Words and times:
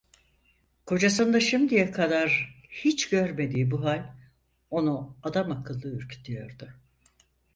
Kocasında 0.85 1.39
şimdiye 1.39 1.91
kadar 1.91 2.57
hiç 2.71 3.09
görmediği 3.09 3.71
bu 3.71 3.83
hal, 3.83 4.15
onu 4.69 5.15
adamakıllı 5.23 5.89
ürkütüyordu. 5.89 6.69